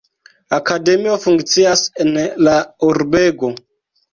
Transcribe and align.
Akademio 0.55 1.17
funkcias 1.27 1.83
en 2.07 2.17
la 2.49 2.57
urbego. 2.91 3.53